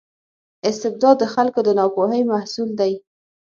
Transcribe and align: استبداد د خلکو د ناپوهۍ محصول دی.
استبداد 0.69 1.15
د 1.19 1.23
خلکو 1.33 1.59
د 1.63 1.69
ناپوهۍ 1.79 2.21
محصول 2.31 2.69
دی. 2.79 2.93